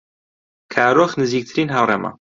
کارۆخ 0.73 1.11
نزیکترین 1.21 1.67
هاوڕێمە. 1.75 2.11